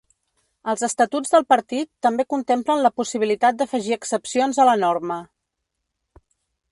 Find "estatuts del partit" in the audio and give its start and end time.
0.85-1.89